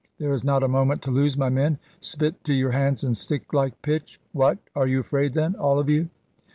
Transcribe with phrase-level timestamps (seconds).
[0.17, 1.77] There is not a moment to lose, my men.
[1.99, 4.19] Spit to your hands and stick like pitch.
[4.31, 4.57] What!
[4.75, 6.09] are you afraid then, all of you?"